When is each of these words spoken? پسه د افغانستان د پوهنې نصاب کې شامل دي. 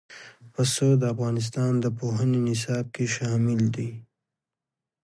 پسه 0.53 0.87
د 1.01 1.03
افغانستان 1.13 1.71
د 1.79 1.85
پوهنې 1.97 2.39
نصاب 2.47 2.85
کې 2.95 3.05
شامل 3.15 3.61
دي. 3.75 3.89